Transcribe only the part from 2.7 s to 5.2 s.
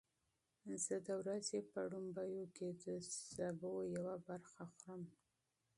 د سبو یوه برخه خورم.